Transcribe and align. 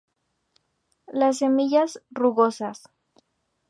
Las 1.13 1.37
semillas 1.37 2.01
rugosas. 2.09 2.89